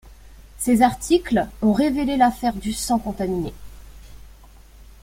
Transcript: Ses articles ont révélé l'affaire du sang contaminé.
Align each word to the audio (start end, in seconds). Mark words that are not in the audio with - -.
Ses 0.57 0.81
articles 0.81 1.45
ont 1.61 1.73
révélé 1.73 2.17
l'affaire 2.17 2.55
du 2.55 2.73
sang 2.73 2.97
contaminé. 2.97 3.53